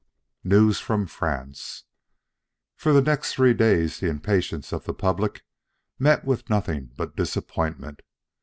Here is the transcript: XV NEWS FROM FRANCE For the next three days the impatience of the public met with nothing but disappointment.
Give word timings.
XV 0.41 0.45
NEWS 0.45 0.79
FROM 0.79 1.05
FRANCE 1.05 1.83
For 2.75 2.91
the 2.91 3.03
next 3.03 3.33
three 3.33 3.53
days 3.53 3.99
the 3.99 4.09
impatience 4.09 4.71
of 4.73 4.85
the 4.85 4.95
public 4.95 5.43
met 5.99 6.25
with 6.25 6.49
nothing 6.49 6.89
but 6.97 7.15
disappointment. 7.15 8.01